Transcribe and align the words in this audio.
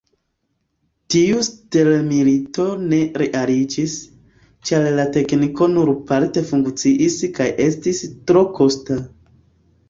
Tiu 1.15 1.41
stelmilito 1.47 2.65
ne 2.93 3.01
realiĝis, 3.23 3.93
ĉar 4.71 4.87
la 5.01 5.05
tekniko 5.19 5.69
nur 5.75 5.93
parte 6.09 6.45
funkciis 6.49 7.21
kaj 7.37 7.49
estis 7.69 8.03
tro 8.33 8.45
kosta. 8.59 9.01